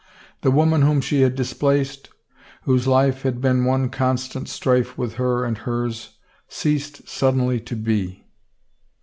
[0.41, 2.09] The woman whom she had dis placed,
[2.63, 8.25] whose life had been one constant strife with her and hers, ceased suddenly to be.